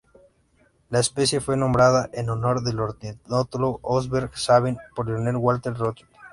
[0.89, 6.09] La especie fue nombrada en honor del ornitólogo Osbert Salvin por Lionel Walter Rothschild.